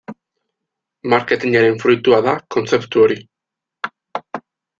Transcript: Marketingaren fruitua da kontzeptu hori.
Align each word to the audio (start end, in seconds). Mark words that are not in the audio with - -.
Marketingaren 1.13 1.77
fruitua 1.83 2.23
da 2.29 2.33
kontzeptu 2.57 3.05
hori. 3.05 3.19